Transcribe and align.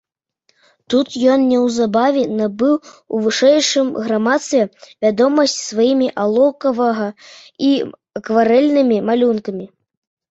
Тут 0.91 1.07
ён 1.33 1.41
неўзабаве 1.49 2.21
набыў 2.37 2.71
у 3.17 3.19
вышэйшым 3.25 3.91
грамадстве 4.05 4.61
вядомасць 5.07 5.57
сваімі 5.69 6.07
алоўкавага 6.23 7.07
і 7.69 7.69
акварэльнымі 8.21 8.97
малюнкамі. 9.11 9.65